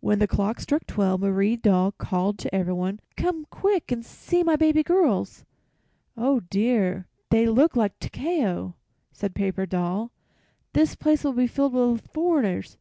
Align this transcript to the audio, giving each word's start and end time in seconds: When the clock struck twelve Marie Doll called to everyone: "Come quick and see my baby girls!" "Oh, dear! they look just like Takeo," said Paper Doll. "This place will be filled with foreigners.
When 0.00 0.18
the 0.18 0.28
clock 0.28 0.60
struck 0.60 0.86
twelve 0.86 1.22
Marie 1.22 1.56
Doll 1.56 1.92
called 1.92 2.38
to 2.40 2.54
everyone: 2.54 3.00
"Come 3.16 3.46
quick 3.48 3.90
and 3.90 4.04
see 4.04 4.42
my 4.42 4.54
baby 4.54 4.82
girls!" 4.82 5.46
"Oh, 6.18 6.40
dear! 6.50 7.06
they 7.30 7.46
look 7.46 7.70
just 7.70 7.78
like 7.78 7.98
Takeo," 7.98 8.74
said 9.14 9.34
Paper 9.34 9.64
Doll. 9.64 10.10
"This 10.74 10.94
place 10.94 11.24
will 11.24 11.32
be 11.32 11.46
filled 11.46 11.72
with 11.72 12.02
foreigners. 12.12 12.76